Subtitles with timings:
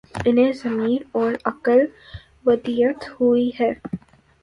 [0.25, 1.85] انہیں ضمیر اور عقل
[2.45, 3.69] ودیعت ہوئی ہی